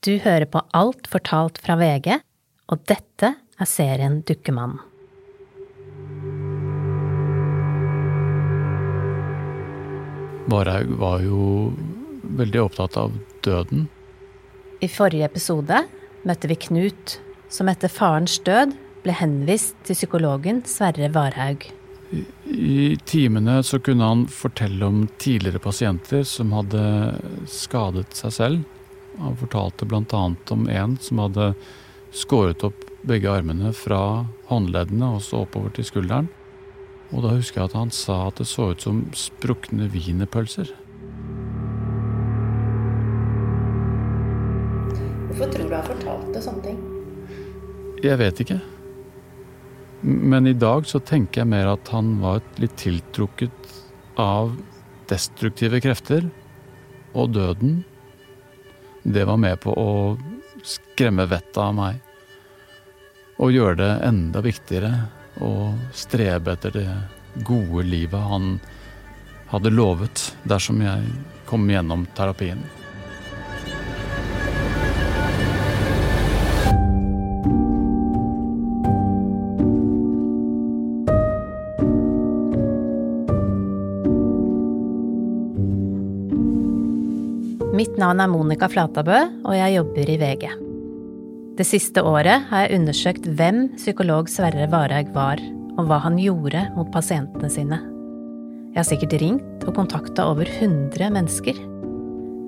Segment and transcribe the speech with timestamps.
[0.00, 2.14] Du hører på Alt fortalt fra VG,
[2.72, 4.80] og dette er serien Dukkemannen.
[10.48, 11.42] Varhaug var jo
[12.40, 13.12] veldig opptatt av
[13.44, 13.84] døden.
[14.80, 15.82] I forrige episode
[16.24, 17.18] møtte vi Knut,
[17.52, 18.72] som etter farens død
[19.04, 21.68] ble henvist til psykologen Sverre Varhaug.
[22.16, 26.88] I, I timene så kunne han fortelle om tidligere pasienter som hadde
[27.52, 28.68] skadet seg selv.
[29.20, 30.22] Han fortalte bl.a.
[30.50, 31.52] om en som hadde
[32.16, 36.28] skåret opp begge armene fra håndleddene og så oppover til skulderen.
[37.10, 40.70] Og da husker jeg at han sa at det så ut som sprukne wienerpølser.
[45.30, 46.80] Hvorfor tror du han fortalte sånne ting?
[48.04, 48.60] Jeg vet ikke.
[50.00, 53.74] Men i dag så tenker jeg mer at han var litt tiltrukket
[54.20, 54.54] av
[55.10, 56.30] destruktive krefter
[57.12, 57.82] og døden.
[59.02, 60.18] Det var med på å
[60.62, 62.00] skremme vettet av meg.
[63.40, 64.92] Og gjøre det enda viktigere
[65.40, 66.88] å strebe etter det
[67.46, 68.58] gode livet han
[69.50, 71.06] hadde lovet dersom jeg
[71.48, 72.60] kom gjennom terapien.
[88.00, 90.44] Navn er Monica Flatabø, og jeg jobber i VG.
[91.58, 95.42] Det siste året har jeg undersøkt hvem psykolog Sverre Varhaug var,
[95.76, 97.80] og hva han gjorde mot pasientene sine.
[98.70, 101.58] Jeg har sikkert ringt og kontakta over 100 mennesker.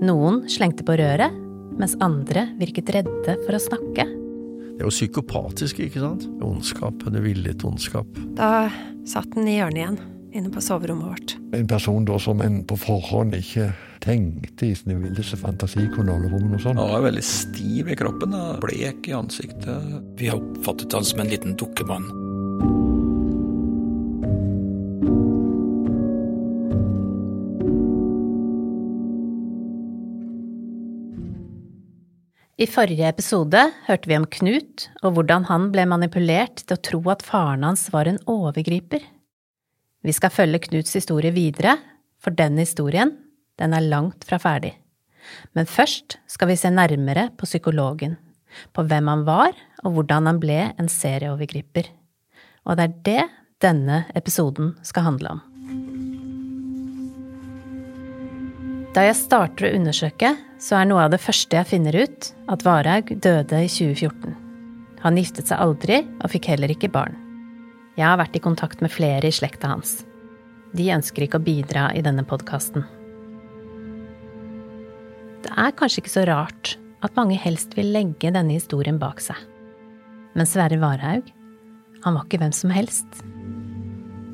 [0.07, 1.35] Noen slengte på røret,
[1.77, 4.07] mens andre virket redde for å snakke.
[4.07, 6.25] Det er jo psykopatisk, ikke sant?
[6.43, 7.05] Ondskap.
[7.13, 8.09] Det villet ondskap.
[8.39, 8.71] Da
[9.09, 10.01] satt den i hjørnet igjen,
[10.33, 11.37] inne på soverommet vårt.
[11.57, 13.71] En person da som en på forhånd ikke
[14.03, 16.81] tenkte i sin villeste fantasi kunne holde på med noe sånt.
[16.81, 19.97] Han var veldig stiv i kroppen og blek i ansiktet.
[20.19, 22.11] Vi har oppfattet han som en liten dukkemann.
[32.63, 33.59] I forrige episode
[33.89, 37.89] hørte vi om Knut og hvordan han ble manipulert til å tro at faren hans
[37.91, 39.03] var en overgriper.
[40.03, 41.77] Vi skal følge Knuts historie videre,
[42.23, 43.15] for den historien,
[43.59, 44.75] den er langt fra ferdig.
[45.55, 48.17] Men først skal vi se nærmere på psykologen,
[48.75, 49.55] på hvem han var
[49.85, 51.87] og hvordan han ble en serieovergriper.
[52.67, 53.25] Og det er det
[53.63, 55.43] denne episoden skal handle om.
[58.93, 62.67] Da jeg starter å undersøke, så er noe av det første jeg finner ut, at
[62.67, 64.35] Varhaug døde i 2014.
[65.07, 67.22] Han giftet seg aldri og fikk heller ikke barn.
[67.93, 69.99] Jeg har vært i kontakt med flere i slekta hans.
[70.73, 72.87] De ønsker ikke å bidra i denne podkasten.
[75.45, 79.37] Det er kanskje ikke så rart at mange helst vil legge denne historien bak seg.
[80.33, 81.29] Men Sverre Varhaug,
[82.07, 83.21] han var ikke hvem som helst.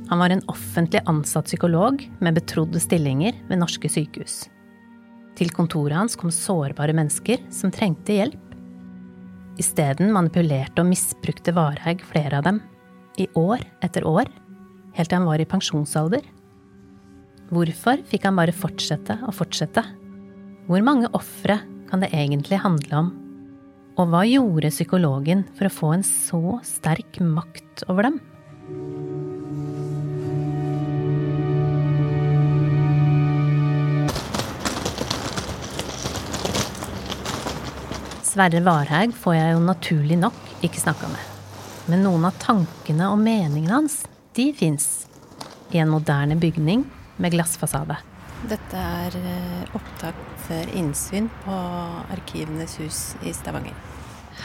[0.08, 4.44] Han var en offentlig ansatt psykolog med betrodde stillinger ved norske sykehus.
[5.38, 8.44] Til kontoret hans kom sårbare mennesker som trengte hjelp.
[9.58, 12.62] Isteden manipulerte og misbrukte Varhaug flere av dem,
[13.18, 14.28] i år etter år,
[14.96, 16.24] helt til han var i pensjonsalder.
[17.48, 19.84] Hvorfor fikk han bare fortsette og fortsette?
[20.68, 23.14] Hvor mange ofre kan det egentlig handle om?
[23.98, 28.20] Og hva gjorde psykologen for å få en så sterk makt over dem?
[38.28, 41.27] Sverre Varhaug får jeg jo naturlig nok ikke snakka med.
[41.88, 44.02] Men noen av tankene og meningene hans,
[44.36, 45.06] de fins.
[45.72, 46.84] I en moderne bygning
[47.16, 47.96] med glassfasade.
[48.48, 51.54] Dette er eh, opptak for innsyn på
[52.14, 53.76] Arkivenes hus i Stavanger.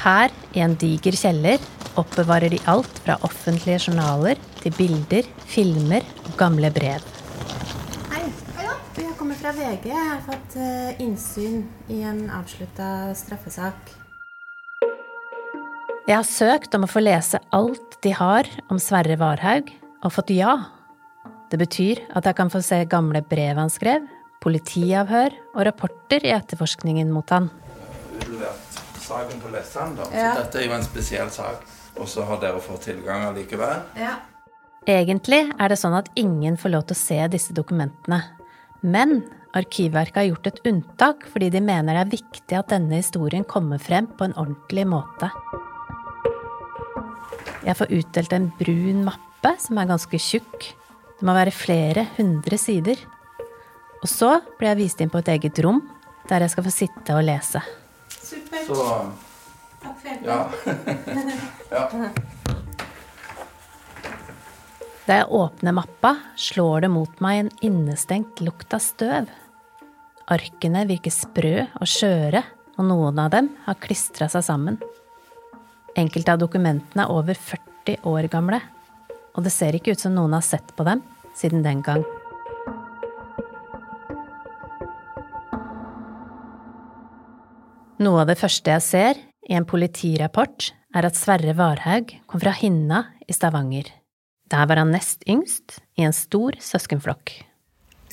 [0.02, 1.62] Her, i en diger kjeller,
[2.00, 7.04] oppbevarer de alt fra offentlige journaler til bilder, filmer og gamle brev.
[8.14, 8.24] Hei.
[8.98, 9.92] Jeg kommer fra VG.
[9.92, 11.62] Jeg har fått eh, innsyn
[11.92, 13.94] i en avslutta straffesak.
[16.04, 19.70] Jeg har søkt om å få lese alt de har om Sverre Varhaug,
[20.04, 20.58] og fått ja.
[21.48, 24.04] Det betyr at jeg kan få se gamle brev han skrev,
[24.44, 27.48] politiavhør og rapporter i etterforskningen mot han.
[29.00, 29.64] Saken på da.
[30.12, 30.34] Ja.
[30.36, 31.64] Så dette er jo en spesiell sak.
[31.96, 33.88] Og så har dere fått tilgang allikevel.
[33.96, 34.18] Ja.
[34.90, 38.20] Egentlig er det sånn at ingen får lov til å se disse dokumentene.
[38.84, 39.22] Men
[39.56, 43.80] Arkivverket har gjort et unntak fordi de mener det er viktig at denne historien kommer
[43.80, 45.32] frem på en ordentlig måte.
[47.64, 50.70] Jeg får utdelt en brun mappe som er ganske tjukk.
[51.20, 53.00] Det må være flere hundre sider.
[54.04, 55.80] Og så blir jeg vist inn på et eget rom,
[56.28, 57.62] der jeg skal få sitte og lese.
[58.12, 58.68] Supert.
[58.68, 58.76] Så
[59.84, 61.32] Takk for hjelpen.
[61.72, 61.84] ja.
[62.08, 62.14] ja.
[65.04, 69.28] Da jeg åpner mappa, slår det mot meg en innestengt lukt av støv.
[70.32, 72.40] Arkene virker sprø og skjøre,
[72.80, 74.80] og noen av dem har klistra seg sammen.
[75.94, 78.58] Enkelte av dokumentene er over 40 år gamle,
[79.38, 81.04] og det ser ikke ut som noen har sett på dem
[81.38, 82.02] siden den gang.
[88.02, 92.54] Noe av det første jeg ser i en politirapport, er at Sverre Varhaug kom fra
[92.58, 93.88] Hinna i Stavanger.
[94.50, 97.32] Der var han nest yngst i en stor søskenflokk.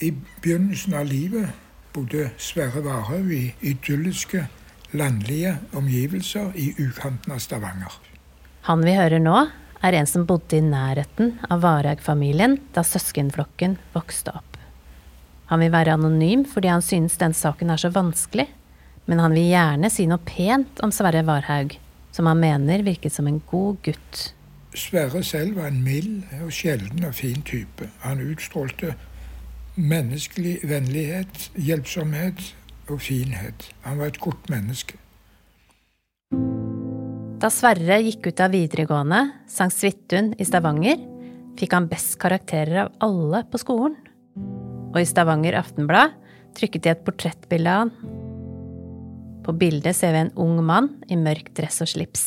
[0.05, 1.50] I begynnelsen av livet
[1.93, 4.47] bodde Sverre Varhaug i idylliske,
[4.96, 7.92] landlige omgivelser i utkanten av Stavanger.
[8.69, 9.46] Han vi hører nå,
[9.81, 14.58] er en som bodde i nærheten av Varhaug-familien da søskenflokken vokste opp.
[15.50, 18.46] Han vil være anonym fordi han synes den saken er så vanskelig,
[19.08, 21.72] men han vil gjerne si noe pent om Sverre Varhaug,
[22.12, 24.20] som han mener virket som en god gutt.
[24.76, 27.88] Sverre selv var en mild og sjelden og fin type.
[28.04, 28.94] Han utstrålte
[29.81, 32.52] menneskelig vennlighet, hjelpsomhet
[32.94, 33.70] og finhet.
[33.87, 34.98] Han var et godt menneske.
[37.40, 41.00] Da Sverre gikk ut av videregående, sang Svithun i Stavanger,
[41.56, 43.96] fikk han best karakterer av alle på skolen.
[44.90, 46.12] Og i Stavanger Aftenblad
[46.58, 48.19] trykket de et portrettbilde av han.
[49.40, 52.25] På bildet ser vi en ung mann i mørk dress og slips.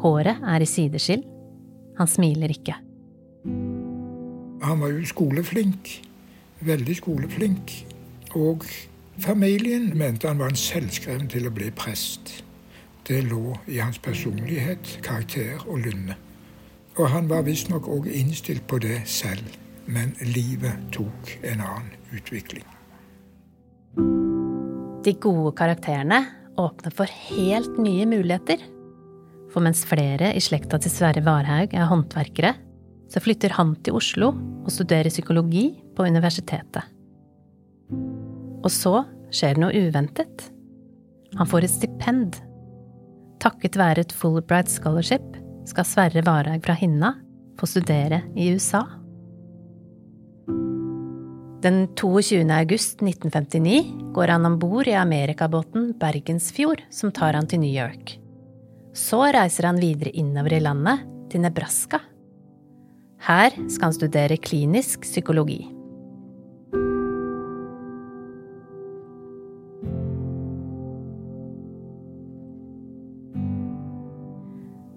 [0.00, 1.24] Håret er i sideskill.
[1.98, 2.76] Han smiler ikke.
[4.62, 5.90] Han var jo skoleflink.
[6.64, 7.74] Veldig skoleflink.
[8.38, 8.62] Og
[9.20, 12.40] familien mente han var en selvskreven til å bli prest.
[13.08, 16.16] Det lå i hans personlighet, karakter og lynne.
[16.98, 19.46] Og han var visstnok òg innstilt på det selv,
[19.90, 22.66] men livet tok en annen utvikling.
[25.00, 26.20] De gode karakterene
[26.60, 28.60] åpner for helt nye muligheter.
[29.50, 32.54] For mens flere i slekta til Sverre Varhaug er håndverkere,
[33.10, 36.99] så flytter han til Oslo og studerer psykologi på universitetet.
[38.60, 39.02] Og så
[39.32, 40.46] skjer det noe uventet.
[41.38, 42.38] Han får et stipend.
[43.40, 45.36] Takket være et Fulbright Scholarship
[45.68, 47.14] skal Sverre Varhaug fra Hinna
[47.60, 48.82] få studere i USA.
[51.60, 52.40] Den 22.
[52.56, 58.16] august 1959 går han om bord i amerikabåten Bergensfjord, som tar han til New York.
[58.96, 62.00] Så reiser han videre innover i landet, til Nebraska.
[63.22, 65.60] Her skal han studere klinisk psykologi.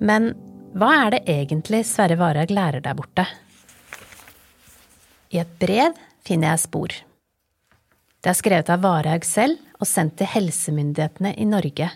[0.04, 0.34] Men
[0.76, 3.24] hva er det egentlig Sverre Varhaug lærer der borte?
[5.32, 5.96] I et brev
[6.28, 6.96] finner jeg spor.
[8.24, 11.88] Det er skrevet av Varhaug selv og sendt til helsemyndighetene i Norge.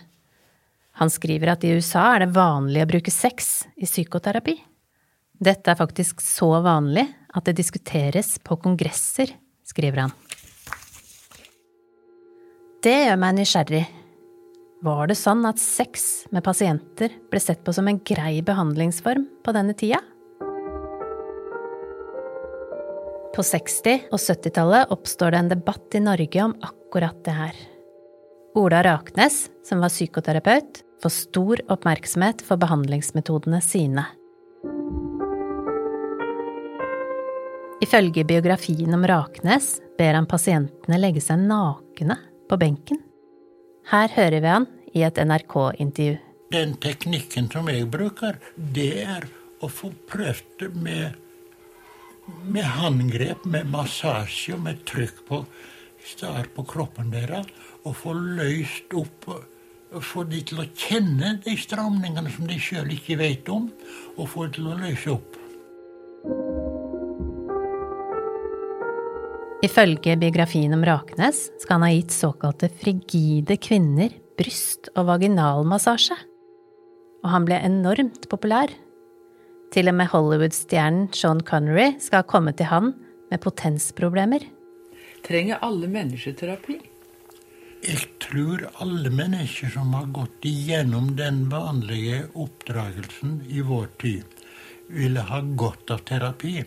[0.98, 4.56] Han skriver at i USA er det vanlig å bruke sex i psykoterapi.
[5.38, 7.04] Dette er faktisk så vanlig
[7.36, 9.30] at det diskuteres på kongresser,
[9.68, 10.16] skriver han.
[12.82, 13.84] Det gjør meg nysgjerrig.
[14.78, 19.54] Var det sånn at sex med pasienter ble sett på som en grei behandlingsform på
[19.56, 19.98] denne tida?
[23.34, 27.58] På 60- og 70-tallet oppstår det en debatt i Norge om akkurat det her.
[28.58, 34.06] Ola Raknes, som var psykoterapeut, får stor oppmerksomhet for behandlingsmetodene sine.
[37.82, 42.18] Ifølge biografien om Raknes ber han pasientene legge seg nakne
[42.50, 43.02] på benken.
[43.88, 46.18] Her hører vi han i et NRK-intervju.
[46.52, 49.24] Den teknikken som jeg bruker, det er
[49.64, 51.16] å få prøvd med,
[52.52, 55.40] med håndgrep, med massasje og med trykk på
[56.04, 57.48] steder på kroppen deres.
[57.88, 59.30] Og få løst opp
[60.04, 63.70] Få de til å kjenne de stramningene som de sjøl ikke vet om,
[64.20, 65.38] og få de til å løse opp.
[69.58, 76.14] Ifølge biografien om Raknes skal han ha gitt såkalte frigide kvinner bryst- og vaginalmassasje.
[77.24, 78.70] Og han ble enormt populær.
[79.74, 82.92] Til og med Hollywood-stjernen Sean Connery skal ha kommet til han
[83.32, 84.46] med potensproblemer.
[85.26, 86.78] Trenger alle mennesker terapi?
[87.82, 94.38] Jeg tror alle mennesker som har gått igjennom den vanlige oppdragelsen i vår tid,
[94.86, 96.62] ville ha godt av terapi.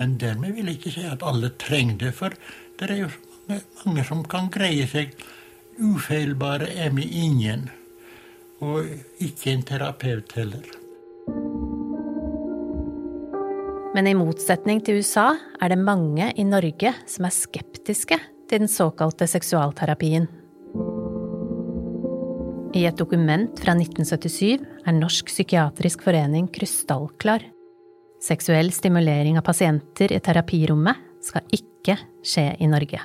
[0.00, 2.32] Men dermed vil jeg ikke si at alle trenger det, for
[2.80, 3.10] det er jo
[3.50, 5.12] mange, mange som kan greie seg
[5.80, 7.68] ufeilbare er vi ingen.
[8.64, 8.88] Og
[9.20, 10.64] ikke en terapeut heller.
[13.90, 18.16] Men i motsetning til USA er det mange i Norge som er skeptiske
[18.48, 20.28] til den såkalte seksualterapien.
[22.70, 27.42] I et dokument fra 1977 er Norsk psykiatrisk forening krystallklar.
[28.20, 31.96] Seksuell stimulering av pasienter i terapirommet skal ikke
[32.26, 33.00] skje i Norge.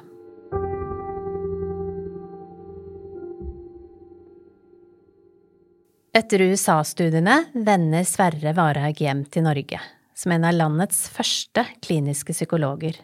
[6.15, 9.79] Etter USA-studiene vender Sverre Varhaug hjem til Norge,
[10.15, 12.99] som en av landets første kliniske psykologer.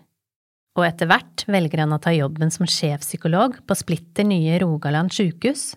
[0.79, 5.73] Og etter hvert velger han å ta jobben som sjefpsykolog på splitter nye Rogaland sjukehus,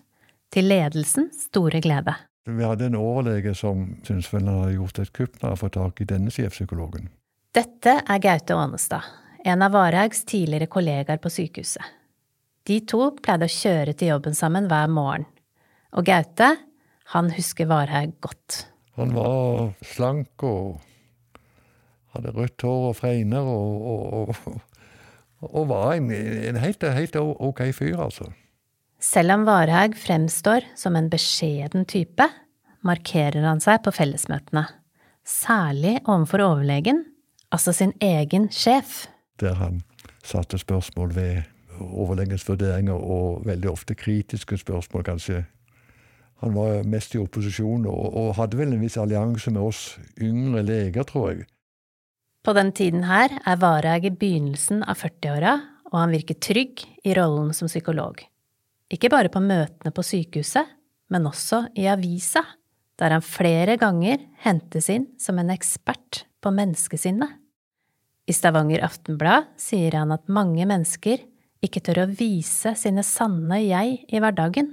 [0.51, 2.15] til ledelsens store glede.
[2.45, 5.77] Vi hadde en overlege som syntes vel han hadde gjort et kupp når han fått
[5.79, 7.07] tak i denne sjefpsykologen.
[7.55, 9.07] Dette er Gaute Ånestad,
[9.45, 11.81] en av Varhaugs tidligere kollegaer på sykehuset.
[12.65, 15.25] De to pleide å kjøre til jobben sammen hver morgen,
[15.97, 16.51] og Gaute,
[17.15, 18.65] han husker Varhaug godt.
[18.99, 20.79] Han var slank og
[22.13, 27.65] hadde rødt hår og fregner og, og, og, og var en, en helt, helt ok
[27.73, 28.29] fyr, altså.
[29.05, 32.25] Selv om Varhaug fremstår som en beskjeden type,
[32.85, 34.63] markerer han seg på fellesmøtene,
[35.21, 37.03] særlig overfor overlegen,
[37.53, 39.05] altså sin egen sjef.
[39.41, 39.83] Der han
[40.25, 41.43] satte spørsmål ved
[41.77, 45.43] overlegens vurderinger, og veldig ofte kritiske spørsmål, kanskje.
[46.41, 50.65] Han var mest i opposisjon, og, og hadde vel en viss allianse med oss yngre
[50.65, 51.49] leger, tror jeg.
[52.45, 55.59] På den tiden her er Varhaug i begynnelsen av 40-åra,
[55.91, 58.25] og han virker trygg i rollen som psykolog.
[58.93, 60.67] Ikke bare på møtene på sykehuset,
[61.09, 62.43] men også i avisa,
[62.99, 67.41] der han flere ganger hentes inn som en ekspert på menneskesinnet.
[68.25, 71.21] I Stavanger Aftenblad sier han at mange mennesker
[71.65, 74.71] ikke tør å vise sine sanne jeg i hverdagen,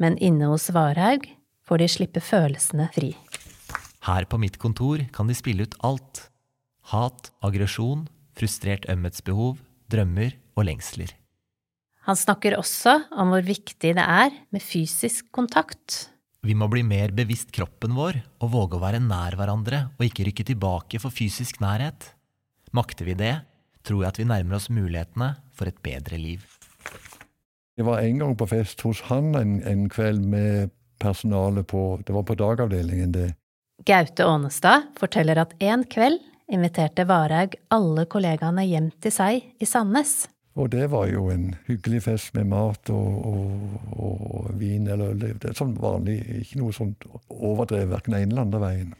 [0.00, 1.26] men inne hos Varhaug
[1.68, 3.12] får de slippe følelsene fri.
[4.08, 6.28] Her på mitt kontor kan de spille ut alt.
[6.92, 8.06] Hat, aggresjon,
[8.38, 9.58] frustrert ømhetsbehov,
[9.92, 11.12] drømmer og lengsler.
[12.08, 16.06] Han snakker også om hvor viktig det er med fysisk kontakt.
[16.40, 20.24] Vi må bli mer bevisst kroppen vår og våge å være nær hverandre og ikke
[20.30, 22.14] rykke tilbake for fysisk nærhet.
[22.72, 23.34] Makter vi det,
[23.84, 26.46] tror jeg at vi nærmer oss mulighetene for et bedre liv.
[27.76, 32.16] Jeg var en gang på fest hos han en, en kveld med personalet på Det
[32.16, 33.28] var på dagavdelingen, det.
[33.86, 40.24] Gaute Ånestad forteller at en kveld inviterte Varhaug alle kollegaene hjem til seg i Sandnes.
[40.58, 45.36] Og det var jo en hyggelig fest med mat og, og, og vin eller øl.
[45.38, 48.96] Det er sånn vanlig, ikke noe sånt overdrevet verken ene eller andre veien.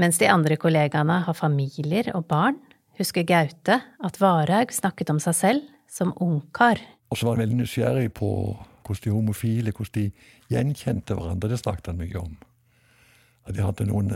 [0.00, 2.56] Mens de andre kollegaene har familier og barn,
[2.98, 6.80] husker Gaute at Varhaug snakket om seg selv som ungkar.
[7.12, 8.30] Og så var han veldig nysgjerrig på
[8.86, 11.50] hvordan de homofile hvordan de gjenkjente hverandre.
[11.52, 12.32] Det snakket han mye om.
[13.48, 14.14] At de hadde noen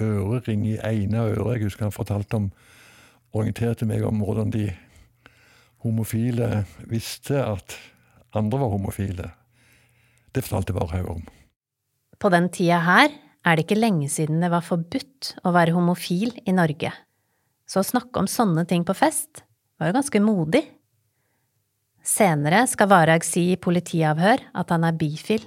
[0.00, 1.58] ørering i ene øret.
[1.58, 2.48] Jeg husker han fortalte om
[3.36, 4.70] orienterte meg om hvordan de
[5.86, 7.76] homofile visste at
[8.36, 9.30] andre var homofile.
[10.34, 11.24] Det fortalte Varhaug om.
[12.18, 13.10] På den tida her
[13.46, 16.92] er det ikke lenge siden det var forbudt å være homofil i Norge.
[17.66, 19.42] Så å snakke om sånne ting på fest
[19.78, 20.62] var jo ganske modig.
[22.06, 25.42] Senere skal Varhaug si i politiavhør at han er bifil,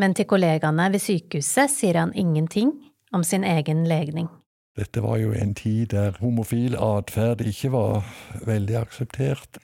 [0.00, 2.72] men til kollegaene ved sykehuset sier han ingenting
[3.14, 4.28] om sin egen legning.
[4.76, 8.04] Dette var jo en tid der homofil atferd ikke var
[8.44, 9.58] veldig akseptert.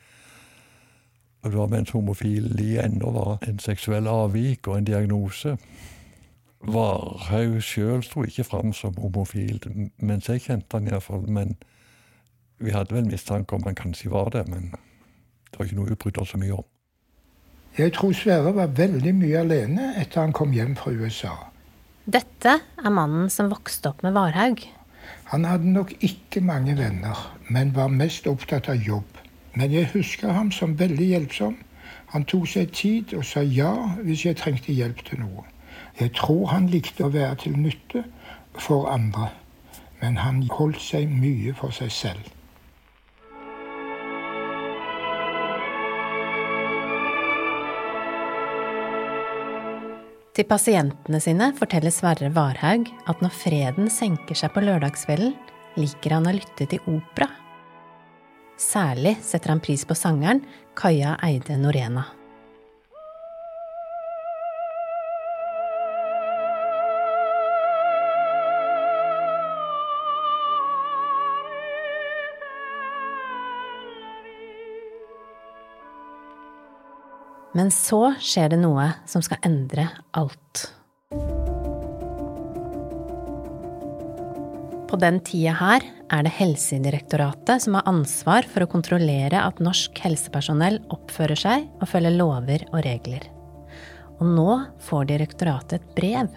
[1.43, 5.57] Og det var mens homofili ennå var en seksuell avvik og en diagnose.
[6.63, 9.59] Varhaug sjøl sto ikke fram som homofil,
[9.99, 11.27] mens jeg kjente han iallfall.
[11.29, 11.57] Men
[12.63, 14.71] vi hadde vel mistanke om han kanskje var det, men
[15.51, 16.69] det var ikke noe vi brydde oss så mye om.
[17.77, 21.35] Jeg tror Sverre var veldig mye alene etter han kom hjem fra USA.
[22.05, 24.63] Dette er mannen som vokste opp med Varhaug.
[25.25, 29.19] Han hadde nok ikke mange venner, men var mest opptatt av jobb.
[29.55, 31.57] Men jeg husker ham som veldig hjelpsom.
[32.13, 35.45] Han tok seg tid og sa ja hvis jeg trengte hjelp til noe.
[36.01, 38.05] Jeg tror han likte å være til nytte
[38.59, 39.31] for andre,
[40.01, 42.29] men han holdt seg mye for seg selv.
[50.33, 55.35] Til pasientene sine forteller Sverre Varhaug at når freden senker seg på lørdagskvelden,
[55.77, 57.29] liker han å lytte til opera.
[58.57, 60.41] Særlig setter han pris på sangeren
[60.79, 62.07] Kaja Eide Norena.
[77.63, 79.85] Men så skjer det noe som skal endre
[80.19, 80.63] alt.
[84.91, 90.01] På den tida her er det Helsedirektoratet som har ansvar for å kontrollere at norsk
[90.03, 93.29] helsepersonell oppfører seg og følger lover og regler.
[94.19, 96.35] Og nå får direktoratet et brev,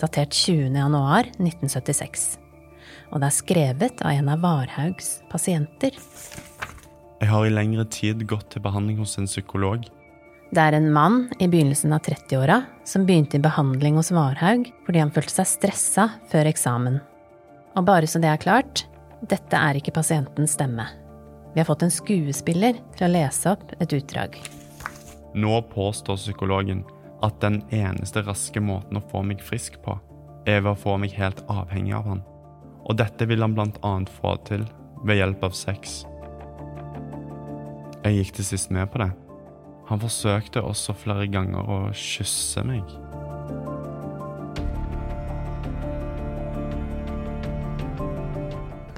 [0.00, 0.72] datert 20.
[0.80, 2.26] januar 1976.
[3.12, 5.92] Og det er skrevet av en av Varhaugs pasienter.
[7.20, 9.84] Jeg har i lengre tid gått til behandling hos en psykolog.
[10.48, 15.02] Det er en mann i begynnelsen av 30-åra som begynte i behandling hos Varhaug fordi
[15.02, 16.96] han følte seg stressa før eksamen.
[17.76, 18.86] Og bare så det er klart,
[19.20, 20.86] dette er ikke pasientens stemme.
[21.52, 24.40] Vi har fått en skuespiller til å lese opp et utdrag.
[25.36, 26.80] Nå påstår psykologen
[27.20, 29.98] at den eneste raske måten å få meg frisk på,
[30.48, 32.26] er ved å få meg helt avhengig av han.
[32.88, 34.64] Og dette vil han annet få til
[35.04, 36.04] ved hjelp av sex.
[38.00, 39.12] Jeg gikk til sist med på det.
[39.88, 42.84] Han forsøkte også flere ganger å kysse meg.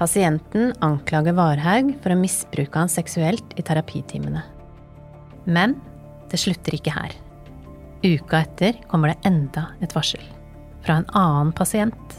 [0.01, 4.43] Pasienten anklager Varhaug for å misbruke han seksuelt i terapitimene.
[5.45, 5.77] Men
[6.33, 7.13] det slutter ikke her.
[8.01, 10.23] Uka etter kommer det enda et varsel.
[10.81, 12.17] Fra en annen pasient.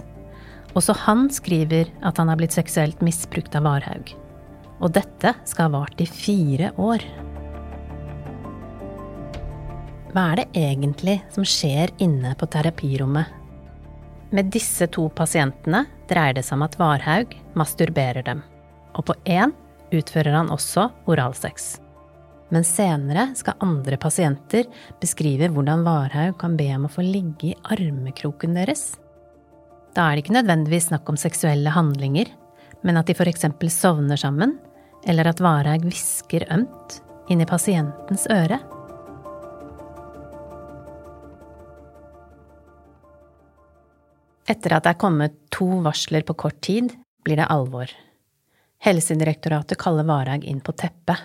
[0.78, 4.14] Også han skriver at han har blitt seksuelt misbrukt av Varhaug.
[4.80, 7.02] Og dette skal ha vart i fire år.
[10.12, 13.30] Hva er det egentlig som skjer inne på terapirommet?
[14.32, 18.42] Med disse to pasientene dreier det seg om at Varhaug masturberer dem.
[18.96, 19.54] Og på én
[19.92, 21.78] utfører han også oralsex.
[22.52, 24.68] Men senere skal andre pasienter
[25.00, 28.98] beskrive hvordan Varhaug kan be om å få ligge i armekroken deres.
[29.96, 32.28] Da er det ikke nødvendigvis snakk om seksuelle handlinger,
[32.84, 33.48] men at de f.eks.
[33.72, 34.58] sovner sammen,
[35.08, 37.00] eller at Varhaug hvisker ømt
[37.32, 38.60] inn i pasientens øre.
[44.52, 46.92] Etter at det er kommet to varsler på kort tid,
[47.24, 47.92] blir det alvor.
[48.82, 51.20] Helsedirektoratet kaller Varhaug inn på teppet,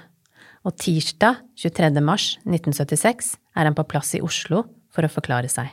[0.67, 1.91] og tirsdag 23.
[2.05, 4.63] mars 1976 er han på plass i Oslo
[4.95, 5.71] for å forklare seg.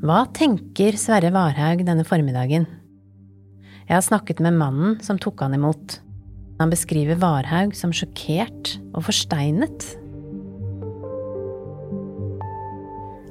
[0.00, 2.64] Hva tenker Sverre Varhaug denne formiddagen?
[3.84, 5.98] Jeg har snakket med mannen som tok han imot.
[6.62, 9.90] Han beskriver Varhaug som sjokkert og forsteinet.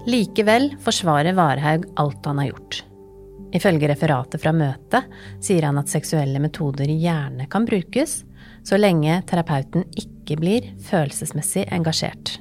[0.10, 2.80] Likevel forsvarer Varhaug alt han har gjort.
[3.54, 5.06] Ifølge referatet fra møtet
[5.44, 8.24] sier han at seksuelle metoder gjerne kan brukes,
[8.66, 12.40] så lenge terapeuten ikke blir følelsesmessig engasjert.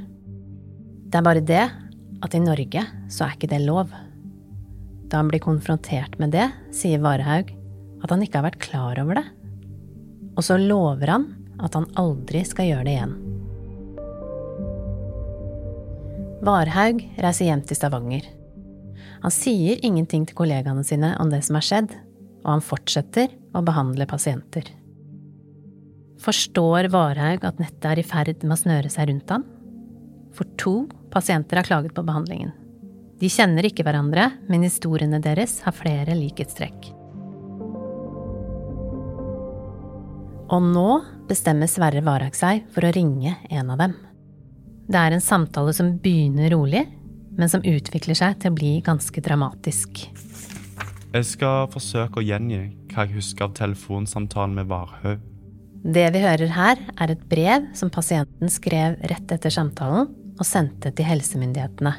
[1.09, 1.67] Det er bare det
[2.25, 3.93] at i Norge så er ikke det lov.
[5.13, 9.21] Da han blir konfrontert med det, sier Varhaug at han ikke har vært klar over
[9.21, 9.29] det.
[10.39, 13.19] Og så lover han at han aldri skal gjøre det igjen.
[16.38, 18.27] Varhaug reiser hjem til Stavanger.
[19.24, 21.94] Han sier ingenting til kollegaene sine om det som har skjedd,
[22.44, 24.68] og han fortsetter å behandle pasienter.
[26.22, 29.46] Forstår Varhaug at nettet er i ferd med å snøre seg rundt han?
[30.35, 30.77] For to
[31.11, 32.55] pasienter har klaget på behandlingen.
[33.18, 36.92] De kjenner ikke hverandre, men historiene deres har flere likhetstrekk.
[40.55, 40.90] Og nå
[41.29, 43.98] bestemmer Sverre Varhaug seg for å ringe en av dem.
[44.88, 46.87] Det er en samtale som begynner rolig,
[47.37, 50.07] men som utvikler seg til å bli ganske dramatisk.
[51.12, 55.20] Jeg skal forsøke å gjengi hva jeg husker av telefonsamtalen med Varhaug.
[55.79, 60.90] Det vi hører her, er et brev som pasienten skrev rett etter samtalen og sendte
[60.96, 61.92] til helsemyndighetene.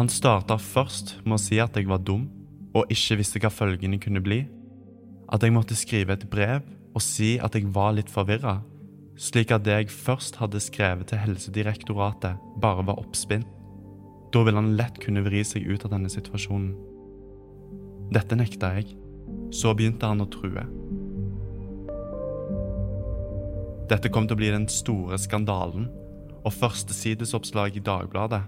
[0.00, 2.24] Han starta først med å si at jeg var dum
[2.72, 4.42] og ikke visste hva følgene kunne bli.
[5.32, 8.62] At jeg måtte skrive et brev og si at jeg var litt forvirra,
[9.20, 13.44] slik at det jeg først hadde skrevet til Helsedirektoratet, bare var oppspinn.
[14.32, 16.72] Da ville han lett kunne vri seg ut av denne situasjonen.
[18.12, 18.94] Dette nekta jeg.
[19.52, 20.64] Så begynte han å true.
[23.92, 25.90] Dette kom til å bli den store skandalen
[26.42, 28.42] og førstesidesoppslag i Dagbladet.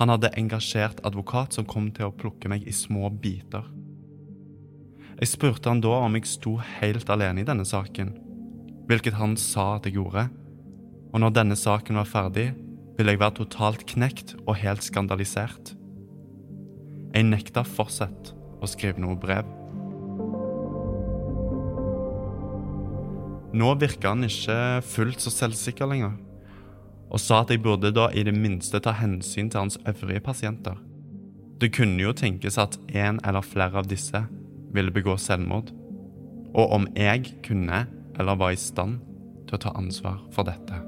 [0.00, 3.64] Han hadde engasjert advokat som kom til å plukke meg i små biter.
[5.20, 8.12] Jeg spurte han da om jeg sto helt alene i denne saken,
[8.92, 10.26] hvilket han sa at jeg gjorde.
[11.12, 12.50] Og når denne saken var ferdig,
[12.98, 15.72] ville jeg være totalt knekt og helt skandalisert.
[17.12, 19.48] Jeg nekta fortsatt å skrive noe brev.
[23.52, 24.56] Nå virka han ikke
[24.88, 26.14] fullt så selvsikker lenger,
[27.12, 30.78] og sa at jeg burde da i det minste ta hensyn til hans øvrige pasienter.
[31.60, 34.24] Det kunne jo tenkes at en eller flere av disse
[34.72, 35.68] ville begå selvmord,
[36.56, 37.84] og om jeg kunne
[38.18, 39.00] eller var i stand
[39.48, 40.80] til å ta ansvar for dette.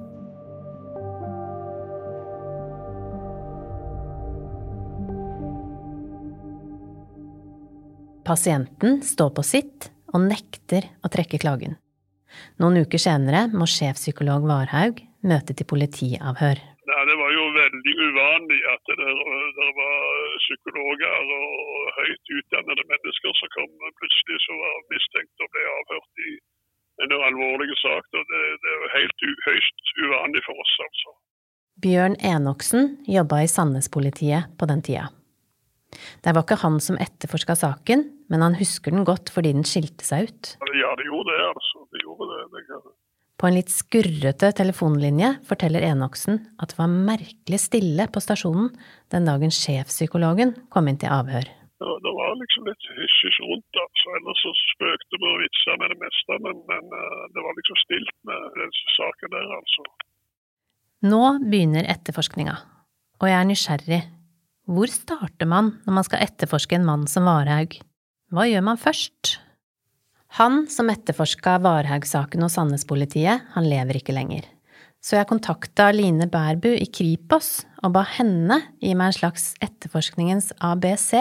[8.25, 11.77] Pasienten står på sitt og nekter å trekke klagen.
[12.63, 16.63] Noen uker senere må sjefpsykolog Varhaug møte til politiavhør.
[17.59, 19.13] veldig uvanlig at det,
[19.59, 20.01] det var
[20.47, 26.35] psykologer og høyt utdannede mennesker som kom plutselig som var mistenkt og ble avhørt i
[27.05, 28.09] en alvorlig sak.
[28.19, 31.17] Og det, det er helt høyst uvanlig for oss, altså.
[31.95, 35.13] Bjørn Enoksen jobba i Sandnes-politiet på den tida.
[36.25, 38.03] Det var ikke han som etterforska saken,
[38.33, 40.55] men han husker den godt fordi den skilte seg ut.
[40.75, 41.85] Ja, det gjorde det, altså.
[41.95, 42.65] Det gjorde det.
[42.67, 42.95] det
[43.39, 48.73] på en litt skurrete telefonlinje forteller Enoksen at det var merkelig stille på stasjonen
[49.15, 51.47] den dagen sjefpsykologen kom inn til avhør.
[51.83, 54.01] Ja, det var liksom litt hysj rundt, altså.
[54.03, 57.59] Så ellers så spøkte vi og vitsa med det meste, men, men, eh, det var
[57.59, 59.87] liksom stilt med den saken der, altså.
[61.05, 62.55] Nå begynner etterforskninga,
[63.21, 63.99] og jeg er nysgjerrig.
[64.65, 67.75] Hvor starter man når man skal etterforske en mann som Varhaug?
[68.33, 69.35] Hva gjør man først?
[70.39, 74.49] Han som etterforska Varhaug-saken hos Sandnes-politiet, han lever ikke lenger.
[75.05, 80.55] Så jeg kontakta Line Bærbu i Kripos og ba henne gi meg en slags etterforskningens
[80.65, 81.21] ABC.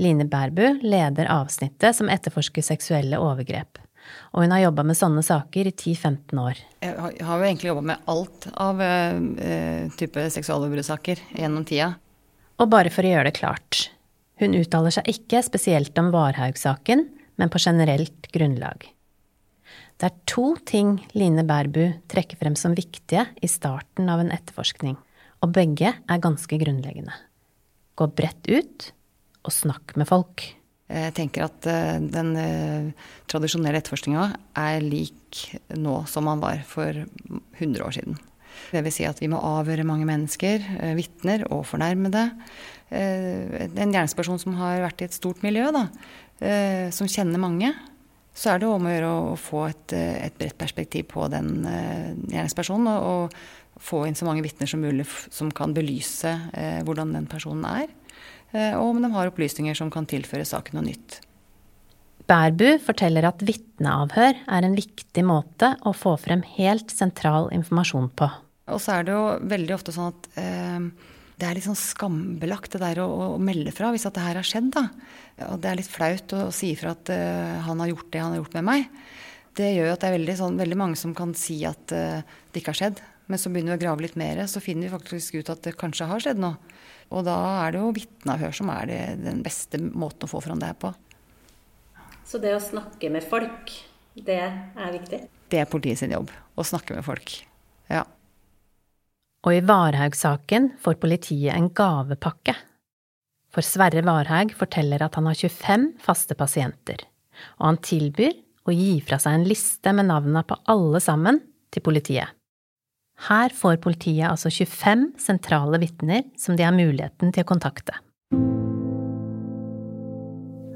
[0.00, 3.82] Line Bærbu leder avsnittet som etterforsker seksuelle overgrep
[4.32, 6.60] og hun har jobba med sånne saker i 10-15 år.
[6.84, 11.94] Jeg har jo egentlig jobba med alt av uh, type seksuallovbruddsaker gjennom tida.
[12.58, 13.88] Og bare for å gjøre det klart,
[14.42, 18.86] hun uttaler seg ikke spesielt om Varhaug-saken, men på generelt grunnlag.
[19.98, 24.94] Det er to ting Line Bærbu trekker frem som viktige i starten av en etterforskning,
[25.42, 27.14] og begge er ganske grunnleggende.
[27.98, 28.92] Gå bredt ut,
[29.42, 30.44] og snakk med folk.
[30.88, 34.24] Jeg tenker at eh, den eh, tradisjonelle etterforskninga
[34.56, 35.42] er lik
[35.76, 38.16] nå som man var for 100 år siden.
[38.72, 42.30] Det vil si at vi må avhøre mange mennesker, eh, vitner og fornærmede.
[42.88, 45.82] En gjerningsperson som har vært i et stort miljø, da,
[46.96, 47.68] som kjenner mange.
[48.32, 52.88] Så er det om å gjøre å få et, et bredt perspektiv på den gjerningspersonen.
[52.96, 53.36] Og,
[53.78, 56.32] få inn så mange vitner som mulig som kan belyse
[56.82, 57.92] hvordan den personen er.
[58.52, 61.20] Eh, og om de har opplysninger som kan tilføre saken noe nytt.
[62.28, 68.28] Bærbu forteller at vitneavhør er en viktig måte å få frem helt sentral informasjon på.
[68.68, 72.74] Og så er det jo veldig ofte sånn at eh, det er litt sånn skambelagt
[72.74, 74.72] det der å, å, melde fra hvis at det her har skjedd.
[74.74, 74.88] da.
[75.52, 78.24] Og det er litt flaut å, å si ifra at eh, han har gjort det
[78.24, 78.88] han har gjort med meg.
[79.58, 82.20] Det gjør jo at det er veldig, sånn, veldig mange som kan si at eh,
[82.52, 83.00] det ikke har skjedd.
[83.28, 85.76] Men så begynner vi å grave litt mer, så finner vi faktisk ut at det
[85.80, 86.76] kanskje har skjedd noe.
[87.08, 90.60] Og da er det jo vitneavhør som er det, den beste måten å få fram
[90.60, 90.92] det her på.
[92.28, 93.72] Så det å snakke med folk,
[94.12, 95.22] det er viktig?
[95.48, 96.28] Det er politiet sin jobb.
[96.28, 97.32] Å snakke med folk.
[97.88, 98.04] Ja.
[99.46, 102.56] Og i Varhaug-saken får politiet en gavepakke.
[103.54, 107.06] For Sverre Varhaug forteller at han har 25 faste pasienter,
[107.56, 108.36] og han tilbyr
[108.68, 111.40] å gi fra seg en liste med navnene på alle sammen
[111.72, 112.37] til politiet.
[113.26, 117.96] Her får politiet altså 25 sentrale vitner som de har muligheten til å kontakte.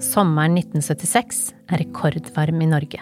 [0.02, 2.98] Sommeren 1976 er rekordvarm i Norge.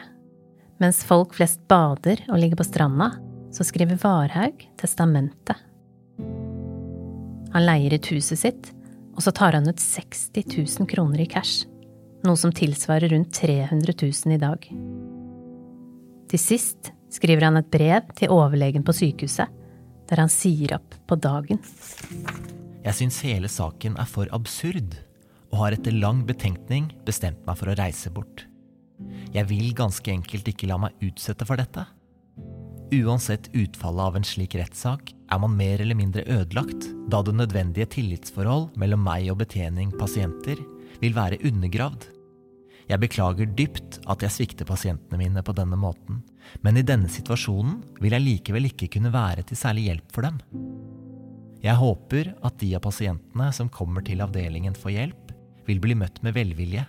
[0.81, 3.15] Mens folk flest bader og ligger på stranda,
[3.51, 5.57] så skriver Varhaug testamentet.
[7.51, 8.71] Han leier ut huset sitt,
[9.17, 11.65] og så tar han ut 60 000 kroner i cash,
[12.29, 14.69] noe som tilsvarer rundt 300 000 i dag.
[16.31, 19.51] Til sist skriver han et brev til overlegen på sykehuset,
[20.11, 21.61] der han sier opp på dagen.
[22.81, 24.97] Jeg syns hele saken er for absurd,
[25.51, 28.47] og har etter lang betenkning bestemt meg for å reise bort.
[29.35, 31.87] Jeg vil ganske enkelt ikke la meg utsette for dette.
[32.91, 37.87] Uansett utfallet av en slik rettssak er man mer eller mindre ødelagt, da det nødvendige
[37.95, 40.59] tillitsforhold mellom meg og betjening pasienter
[41.03, 42.09] vil være undergravd.
[42.91, 46.25] Jeg beklager dypt at jeg svikter pasientene mine på denne måten,
[46.65, 50.41] men i denne situasjonen vil jeg likevel ikke kunne være til særlig hjelp for dem.
[51.63, 55.31] Jeg håper at de av pasientene som kommer til avdelingen for hjelp,
[55.69, 56.83] vil bli møtt med velvilje.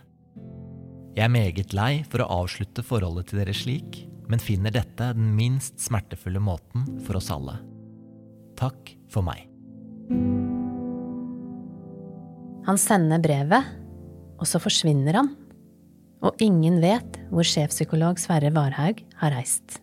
[1.14, 4.00] Jeg er meget lei for å avslutte forholdet til dere slik,
[4.32, 7.60] men finner dette den minst smertefulle måten for oss alle.
[8.58, 9.44] Takk for meg.
[12.66, 13.70] Han sender brevet,
[14.40, 15.34] og så forsvinner han
[16.22, 19.80] og ingen vet hvor sjefpsykolog Sverre Varhaug har reist.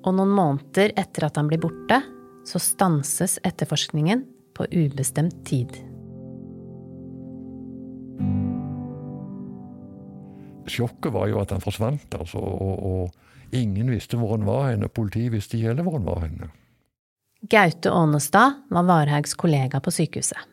[0.00, 2.00] Og noen måneder etter at han blir borte,
[2.48, 4.24] så stanses etterforskningen
[4.56, 5.74] på ubestemt tid.
[10.70, 14.88] Sjokket var jo at han forsvant, altså, og, og ingen visste hvor han var henne.
[14.92, 16.50] Politiet visste ikke heller hvor han var henne.
[17.50, 20.49] Gaute Ånestad var Varhaugs kollega på sykehuset.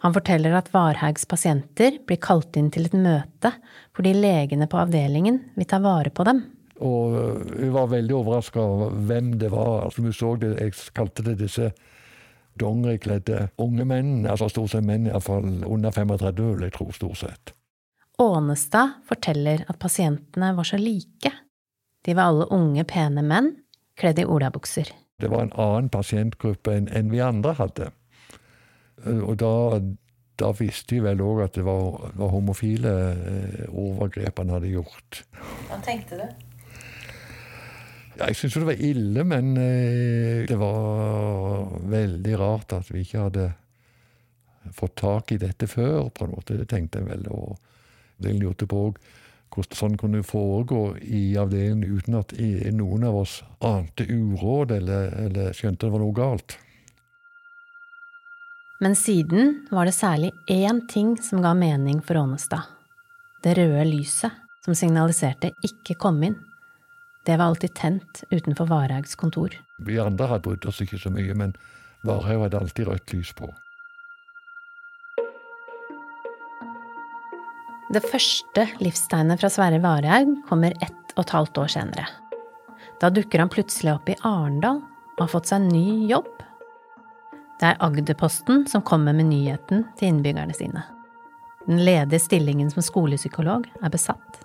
[0.00, 3.52] Han forteller at Varhaugs pasienter blir kalt inn til et møte
[3.96, 6.42] fordi legene på avdelingen vil ta vare på dem.
[6.80, 7.16] Og
[7.52, 9.84] vi var veldig overraska over hvem det var.
[9.84, 11.72] Altså, vi så det, Jeg kalte det disse
[12.60, 17.52] dongerikledde unge menn, altså stort sett menn iallfall under 35, vil jeg tro, stort sett.
[18.20, 21.32] Ånestad forteller at pasientene var så like.
[22.04, 23.54] De var alle unge, pene menn
[24.00, 24.88] kledd i olabukser.
[25.20, 27.90] Det var en annen pasientgruppe enn en vi andre hadde.
[29.08, 29.52] Og da,
[30.40, 35.22] da visste de vel òg at det var, var homofile eh, overgrep han hadde gjort.
[35.68, 36.26] Hva tenkte du?
[38.18, 43.04] Ja, jeg syntes jo det var ille, men eh, det var veldig rart at vi
[43.04, 43.48] ikke hadde
[44.76, 46.58] fått tak i dette før, på en måte.
[46.60, 47.24] Det tenkte jeg vel.
[47.32, 47.56] Og
[48.20, 48.90] jeg lurte på
[49.50, 52.34] hvordan sånn kunne foregå i avdelingen uten at
[52.76, 56.58] noen av oss ante uråd eller, eller skjønte det var noe galt.
[58.80, 62.62] Men siden var det særlig én ting som ga mening for Ånestad.
[63.44, 64.32] Det røde lyset
[64.64, 66.38] som signaliserte ikke kom inn.
[67.28, 69.52] Det var alltid tent utenfor Varhaugs kontor.
[69.84, 71.52] Vi andre hadde brydd oss ikke så mye, men
[72.08, 73.52] Varhaug hadde alltid rødt lys på.
[77.92, 82.08] Det første livstegnet fra Sverre Varhaug kommer ett og et halvt år senere.
[83.00, 86.32] Da dukker han plutselig opp i Arendal og har fått seg en ny jobb.
[87.60, 90.80] Det er Agderposten som kommer med nyheten til innbyggerne sine.
[91.66, 94.38] Den ledige stillingen som skolepsykolog er besatt.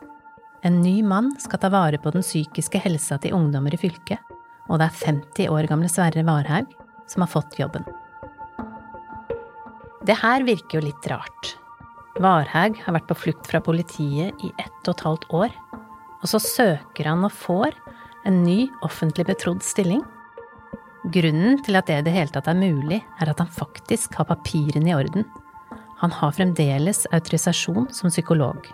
[0.68, 4.20] En ny mann skal ta vare på den psykiske helsa til ungdommer i fylket,
[4.68, 6.74] og det er 50 år gamle Sverre Varhaug
[7.08, 7.86] som har fått jobben.
[10.06, 11.54] Det her virker jo litt rart.
[12.20, 15.56] Varhaug har vært på flukt fra politiet i ett og et halvt år,
[16.20, 17.80] og så søker han og får
[18.28, 20.04] en ny offentlig betrodd stilling.
[21.14, 24.30] Grunnen til at det i det hele tatt er mulig, er at han faktisk har
[24.30, 25.26] papirene i orden.
[26.02, 28.66] Han har fremdeles autorisasjon som psykolog.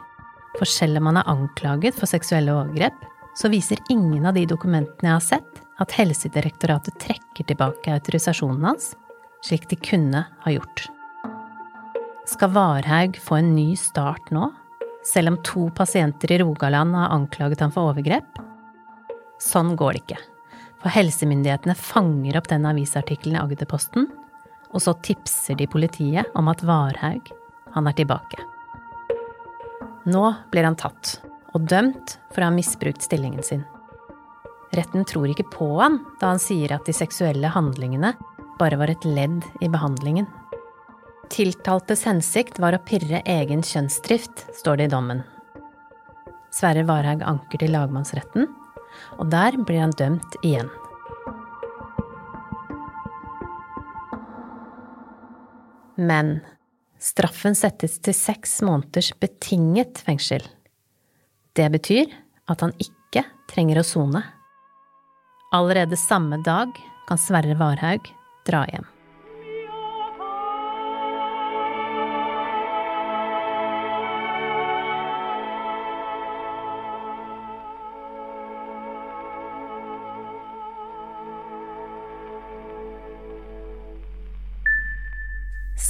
[0.58, 2.96] For selv om han er anklaget for seksuelle overgrep,
[3.36, 8.92] så viser ingen av de dokumentene jeg har sett, at Helsedirektoratet trekker tilbake autorisasjonen hans,
[9.46, 10.88] slik de kunne ha gjort.
[12.30, 14.52] Skal Varhaug få en ny start nå,
[15.08, 18.40] selv om to pasienter i Rogaland har anklaget ham for overgrep?
[19.42, 20.20] Sånn går det ikke,
[20.82, 24.08] for helsemyndighetene fanger opp den avisartikkelen i Agderposten,
[24.72, 27.30] og så tipser de politiet om at Varhaug,
[27.76, 28.40] han er tilbake.
[30.10, 31.20] Nå blir han tatt,
[31.54, 33.64] og dømt for å ha misbrukt stillingen sin.
[34.72, 38.14] Retten tror ikke på han da han sier at de seksuelle handlingene
[38.60, 40.30] bare var et ledd i behandlingen.
[41.32, 45.22] Tiltaltes hensikt var å pirre egen kjønnsdrift, står det i dommen.
[46.52, 48.50] Sverre Varhaug anker til lagmannsretten,
[49.18, 50.70] og der blir han dømt igjen.
[56.02, 56.40] Men
[57.02, 60.44] straffen settes til seks måneders betinget fengsel.
[61.58, 62.14] Det betyr
[62.52, 64.24] at han ikke trenger å sone.
[65.52, 66.72] Allerede samme dag
[67.10, 68.08] kan Sverre Varhaug
[68.48, 68.91] dra hjem.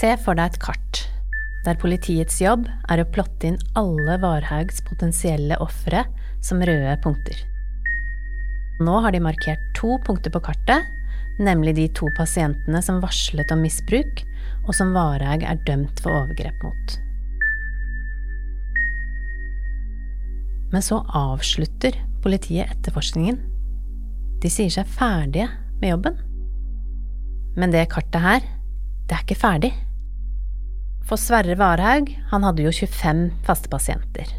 [0.01, 0.99] Se for deg et kart,
[1.61, 6.07] der politiets jobb er å plotte inn alle Varhaugs potensielle ofre
[6.41, 7.37] som røde punkter.
[8.81, 10.87] Nå har de markert to punkter på kartet,
[11.37, 14.23] nemlig de to pasientene som varslet om misbruk,
[14.65, 16.97] og som Varhaug er dømt for overgrep mot.
[20.73, 23.37] Men så avslutter politiet etterforskningen.
[24.41, 25.45] De sier seg ferdige
[25.77, 26.17] med jobben.
[27.53, 28.51] Men det kartet her,
[29.05, 29.73] det er ikke ferdig.
[31.07, 34.29] For Sverre Varhaug, han hadde jo 25 faste pasienter.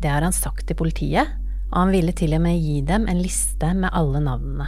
[0.00, 1.28] Det har han sagt til politiet,
[1.70, 4.66] og han ville til og med gi dem en liste med alle navnene.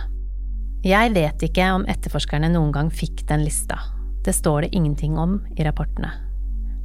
[0.87, 3.79] Jeg vet ikke om etterforskerne noen gang fikk den lista,
[4.27, 6.11] det står det ingenting om i rapportene.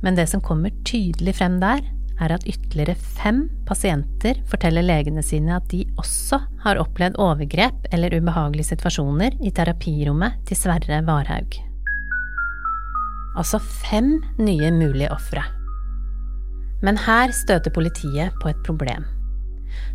[0.02, 1.82] Men det som kommer tydelig frem der,
[2.18, 8.18] er at ytterligere fem pasienter forteller legene sine at de også har opplevd overgrep eller
[8.18, 11.60] ubehagelige situasjoner i terapirommet til Sverre Varhaug
[13.38, 15.44] altså fem nye mulige ofre.
[16.86, 19.06] Men her støter politiet på et problem.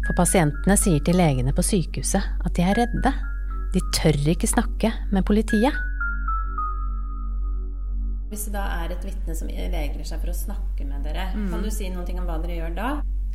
[0.06, 3.12] For pasientene sier til legene på sykehuset at de er redde.
[3.72, 5.74] De tør ikke snakke med politiet.
[8.32, 11.50] Hvis det da er et vitne som vegrer seg for å snakke med dere, mm.
[11.52, 12.92] kan du si noe om hva dere gjør da?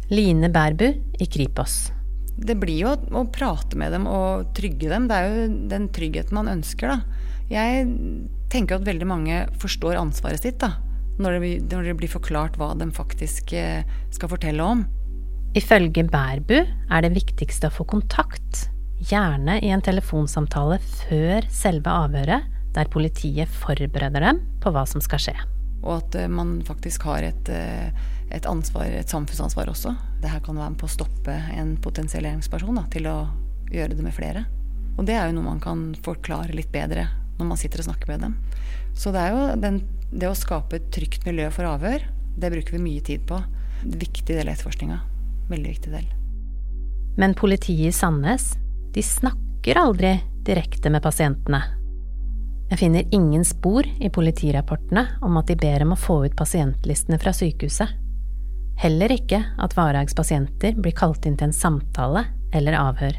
[0.10, 0.88] Line Bærbu
[1.22, 1.91] i Kripos.
[2.38, 5.08] Det blir jo å prate med dem og trygge dem.
[5.10, 7.24] Det er jo den tryggheten man ønsker, da.
[7.50, 7.86] Jeg
[8.52, 10.74] tenker at veldig mange forstår ansvaret sitt da,
[11.22, 13.84] når det, når det blir forklart hva de faktisk eh,
[14.14, 14.86] skal fortelle om.
[15.58, 22.48] Ifølge Bærbu er det viktigste å få kontakt, gjerne i en telefonsamtale før selve avhøret,
[22.74, 25.36] der politiet forbereder dem på hva som skal skje.
[25.84, 27.90] Og at eh, man faktisk har et, eh,
[28.30, 29.96] et, ansvar, et samfunnsansvar også.
[30.22, 33.18] Det her kan være med på å stoppe en potensiell gjerningsperson til å
[33.74, 34.46] gjøre det med flere.
[34.98, 37.06] Og det er jo noe man kan forklare litt bedre
[37.38, 38.36] når man sitter og snakker med dem.
[38.97, 42.06] Så det er jo den, det å skape et trygt miljø for avhør,
[42.38, 43.39] det bruker vi mye tid på.
[43.86, 45.00] Viktig del av etterforskninga.
[45.50, 46.08] Veldig viktig del.
[47.17, 48.52] Men politiet i Sandnes,
[48.93, 51.63] de snakker aldri direkte med pasientene.
[52.67, 57.19] Jeg finner ingen spor i politirapportene om at de ber om å få ut pasientlistene
[57.21, 57.93] fra sykehuset.
[58.78, 63.15] Heller ikke at Varhags pasienter blir kalt inn til en samtale eller avhør.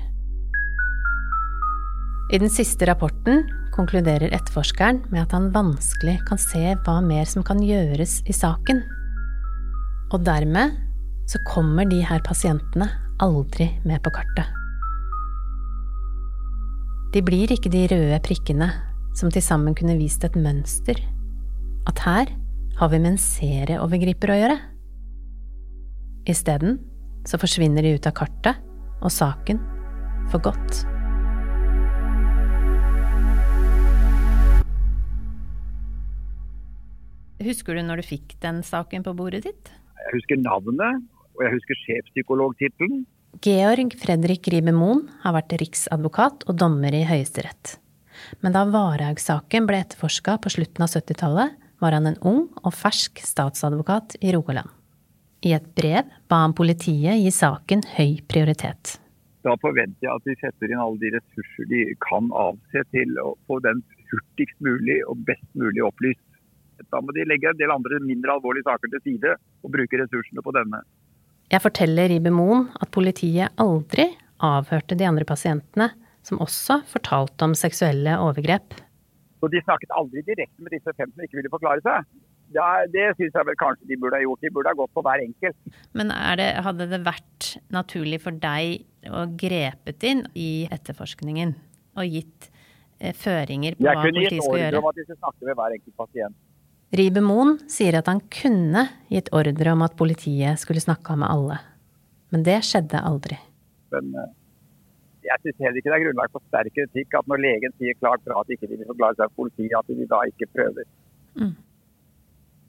[2.28, 3.46] I den siste rapporten
[3.78, 8.82] konkluderer etterforskeren med at han vanskelig kan se hva mer som kan gjøres i saken.
[10.12, 10.76] Og dermed
[11.28, 12.88] så kommer de her pasientene
[13.22, 14.48] aldri med på kartet.
[17.14, 18.68] De blir ikke de røde prikkene
[19.16, 21.00] som til sammen kunne vist et mønster.
[21.88, 22.34] At her
[22.78, 24.58] har vi med en serieovergriper å gjøre.
[26.28, 26.78] Isteden
[27.28, 28.60] så forsvinner de ut av kartet
[29.00, 29.60] og saken
[30.28, 30.84] for godt.
[37.44, 39.70] Husker du når du fikk den saken på bordet ditt?
[39.98, 41.04] Jeg husker navnet,
[41.36, 43.04] og jeg husker sjefpsykologtittelen.
[43.44, 47.76] Georg Fredrik Ribe Moen har vært riksadvokat og dommer i Høyesterett.
[48.42, 53.20] Men da Varhaug-saken ble etterforska på slutten av 70-tallet, var han en ung og fersk
[53.22, 54.72] statsadvokat i Rogaland.
[55.46, 58.96] I et brev ba han politiet gi saken høy prioritet.
[59.46, 63.36] Da forventer jeg at de setter inn alle de ressurser de kan avse til å
[63.46, 66.24] få den hurtigst mulig og best mulig opplyst.
[66.86, 70.44] Da må de legge en del andre mindre alvorlige saker til side og bruke ressursene
[70.44, 70.82] på denne.
[71.48, 74.10] Jeg forteller Ribe Moen at politiet aldri
[74.44, 75.90] avhørte de andre pasientene,
[76.22, 78.76] som også fortalte om seksuelle overgrep.
[79.38, 82.08] Så De snakket aldri direkte med disse fem som ikke ville forklare seg.
[82.56, 84.40] Ja, det syns jeg vel kanskje de burde ha gjort.
[84.44, 85.72] De burde ha gått på hver enkelt.
[85.96, 91.54] Men det, hadde det vært naturlig for deg å grepet inn i etterforskningen
[91.98, 92.48] og gitt
[93.00, 94.68] eh, føringer på hva politiet skal gjøre?
[94.68, 96.38] Jeg kunne gitt ordre om at de skulle snakke med hver enkelt pasient.
[96.96, 101.58] Ribe Moen sier at han kunne gitt ordre om at politiet skulle snakka med alle.
[102.32, 103.36] Men det skjedde aldri.
[103.92, 104.30] Men eh,
[105.28, 108.24] jeg syns heller ikke det er grunnlag for sterk kritikk at når legen sier klart
[108.24, 110.88] fra at ikke de vil forklare seg politiet, at de da ikke prøver.
[111.36, 111.52] Mm.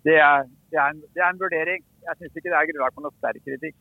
[0.04, 1.88] Det, er, det, er en, det, er, en, vurdering.
[2.10, 3.80] Jeg syns ikke det er grunnlag for noe sterk kritikk.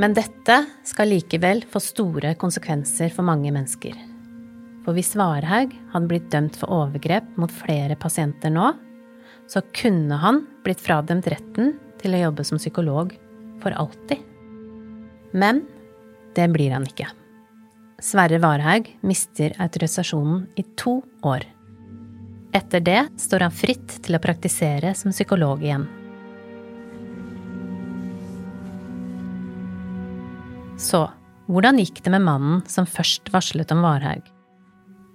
[0.00, 4.13] Men dette skal likevel få store konsekvenser for mange mennesker.
[4.84, 8.72] For hvis Varhaug hadde blitt dømt for overgrep mot flere pasienter nå,
[9.48, 13.14] så kunne han blitt fradømt retten til å jobbe som psykolog
[13.64, 14.20] for alltid.
[15.32, 15.64] Men
[16.36, 17.08] det blir han ikke.
[18.04, 21.46] Sverre Varhaug mister autorisasjonen i to år.
[22.54, 25.88] Etter det står han fritt til å praktisere som psykolog igjen.
[30.78, 31.06] Så
[31.48, 34.33] hvordan gikk det med mannen som først varslet om Varhaug?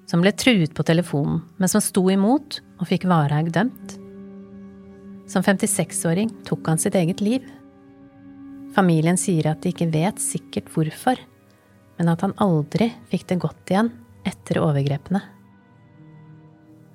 [0.10, 3.96] Som ble truet på telefonen, men som sto imot og fikk Varhaug dømt.
[5.30, 7.46] Som 56-åring tok han sitt eget liv.
[8.74, 11.20] Familien sier at de ikke vet sikkert hvorfor,
[12.00, 13.92] men at han aldri fikk det godt igjen
[14.26, 15.22] etter overgrepene.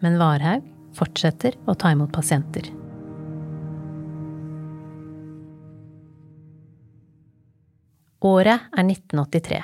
[0.03, 0.67] Men Varhaug
[0.99, 2.67] fortsetter å ta imot pasienter.
[8.25, 9.63] Året er 1983.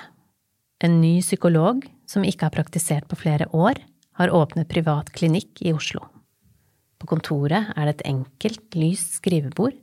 [0.81, 3.77] En ny psykolog som ikke har praktisert på flere år,
[4.17, 6.03] har åpnet privat klinikk i Oslo.
[7.01, 9.77] På kontoret er det et enkelt, lyst skrivebord,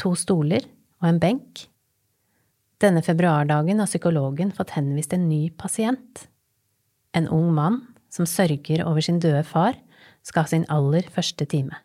[0.00, 0.64] to stoler
[1.02, 1.66] og en benk.
[2.80, 6.26] Denne februardagen har psykologen fått henvist en ny pasient.
[7.16, 7.80] En ung mann
[8.12, 9.76] som sørger over sin døde far,
[10.24, 11.76] skal ha sin aller første time.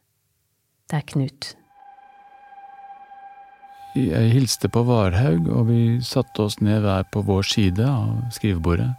[0.89, 1.53] Det er Knut.
[3.97, 8.91] Jeg hilste på Varhaug, og vi satte oss ned hver på vår side av skrivebordet.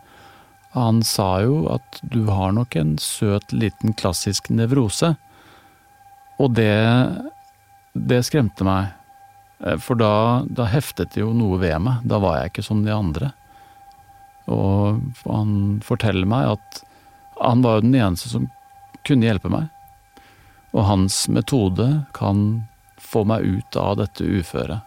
[0.74, 5.14] Han sa jo at du har nok en søt, liten klassisk nevrose.
[6.38, 6.70] Og det
[7.92, 8.92] Det skremte meg.
[9.66, 12.04] Eh, for da, da heftet det jo noe ved meg.
[12.06, 13.32] Da var jeg ikke som de andre.
[14.46, 16.82] Og han forteller meg at
[17.40, 18.46] han var jo den eneste som
[19.02, 19.66] kunne hjelpe meg.
[20.70, 22.62] Og hans metode kan
[23.10, 24.86] få meg ut av dette uføret.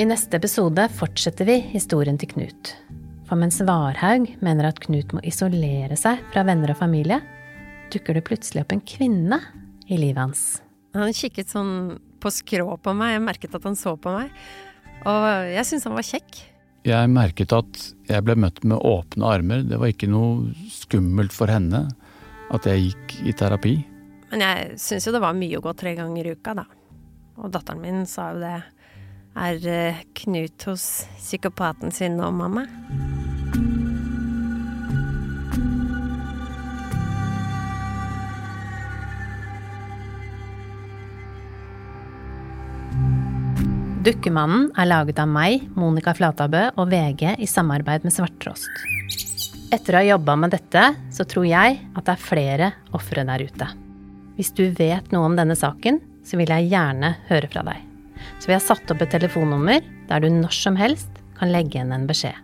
[0.00, 2.70] I neste episode fortsetter vi historien til Knut.
[3.28, 7.20] For mens Varhaug mener at Knut må isolere seg fra venner og familie,
[7.92, 9.38] dukker det plutselig opp en kvinne
[9.90, 10.44] i livet hans.
[10.96, 14.32] Han kikket sånn på skrå på meg, jeg merket at han så på meg.
[15.08, 16.40] Og jeg syntes han var kjekk.
[16.86, 19.64] Jeg merket at jeg ble møtt med åpne armer.
[19.68, 21.86] Det var ikke noe skummelt for henne
[22.50, 23.74] at jeg gikk i terapi.
[24.30, 26.66] Men jeg syns jo det var mye å gå tre ganger i uka, da.
[27.40, 28.58] Og datteren min sa jo det.
[29.40, 30.86] Er eh, Knut hos
[31.20, 32.66] psykopaten sin nå, mamma?
[44.00, 48.70] Dukkemannen er laget av meg, Monica Flatabø og VG i samarbeid med Svarttrost.
[49.76, 53.44] Etter å ha jobba med dette, så tror jeg at det er flere ofre der
[53.44, 53.68] ute.
[54.38, 57.84] Hvis du vet noe om denne saken, så vil jeg gjerne høre fra deg.
[58.40, 61.92] Så vi har satt opp et telefonnummer der du når som helst kan legge igjen
[61.92, 62.40] en beskjed.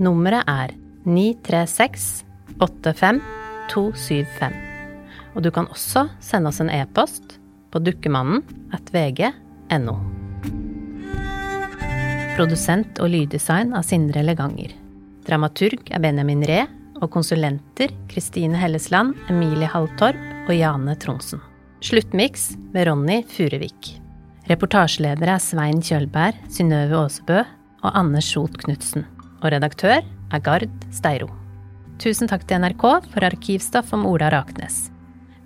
[0.00, 0.72] Nummeret er
[1.04, 2.24] 936
[2.56, 3.20] 85
[3.68, 4.60] 275.
[5.36, 7.36] Og du kan også sende oss en e-post
[7.68, 10.15] på dukkemannen at vg.no.
[12.36, 14.74] Produsent og lyddesign av Sindre Leganger.
[15.24, 16.66] Dramaturg er Benjamin Ree,
[17.00, 21.40] og konsulenter Kristine Hellesland, Emilie Halltorp og Jane Tronsen.
[21.80, 23.90] Sluttmiks ved Ronny Furevik.
[24.50, 29.08] Reportasjeledere er Svein Kjølberg, Synnøve Aasebø og Anne Skjot Knutsen.
[29.40, 31.32] Og redaktør er Gard Steiro.
[31.96, 34.90] Tusen takk til NRK for arkivstoff om Ola Raknes.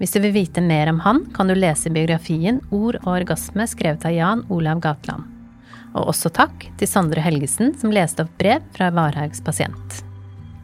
[0.03, 4.11] Hvis du vil vite mer om han, kan du lese biografien Ord og orgasme skrevet
[4.11, 5.39] av Jan Olav Gatland.
[5.91, 10.01] Og også takk til Sondre Helgesen, som leste opp brev fra Varhaugs pasient.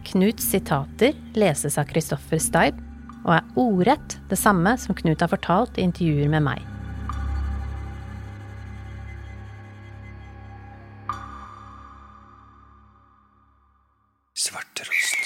[0.06, 2.78] Knuts sitater leses av Kristoffer Steib,
[3.26, 6.62] og er ordrett det samme som Knut har fortalt i intervjuer med meg.
[14.36, 15.25] Svarterost.